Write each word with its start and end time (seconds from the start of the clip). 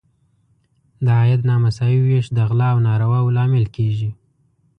د 1.05 1.07
عاید 1.19 1.41
نامساوي 1.49 2.01
ویش 2.03 2.27
د 2.31 2.37
غلا 2.49 2.67
او 2.73 2.79
نارواوو 2.89 3.33
لامل 3.37 3.65
کیږي. 3.75 4.09